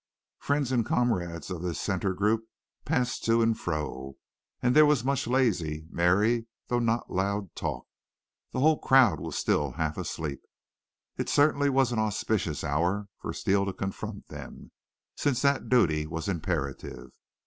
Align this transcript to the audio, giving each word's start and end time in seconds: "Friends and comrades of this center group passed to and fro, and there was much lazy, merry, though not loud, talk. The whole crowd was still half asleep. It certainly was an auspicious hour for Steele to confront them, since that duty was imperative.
"Friends 0.39 0.71
and 0.71 0.83
comrades 0.83 1.51
of 1.51 1.61
this 1.61 1.79
center 1.79 2.11
group 2.15 2.45
passed 2.85 3.23
to 3.25 3.43
and 3.43 3.55
fro, 3.55 4.15
and 4.59 4.75
there 4.75 4.87
was 4.87 5.03
much 5.03 5.27
lazy, 5.27 5.85
merry, 5.91 6.47
though 6.69 6.79
not 6.79 7.11
loud, 7.11 7.53
talk. 7.55 7.85
The 8.51 8.61
whole 8.61 8.79
crowd 8.79 9.19
was 9.19 9.35
still 9.37 9.73
half 9.73 9.99
asleep. 9.99 10.41
It 11.19 11.29
certainly 11.29 11.69
was 11.69 11.91
an 11.91 11.99
auspicious 11.99 12.63
hour 12.63 13.09
for 13.19 13.31
Steele 13.31 13.67
to 13.67 13.73
confront 13.73 14.27
them, 14.29 14.71
since 15.15 15.43
that 15.43 15.69
duty 15.69 16.07
was 16.07 16.27
imperative. 16.27 17.11